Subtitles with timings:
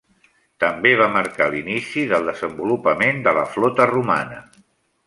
[0.63, 4.43] També va marcar l'inici del desenvolupament de la flota Romana.